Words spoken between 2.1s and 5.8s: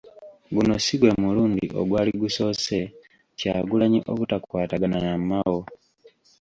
gusoose Kyagulanyi obutakwatagana na Mao.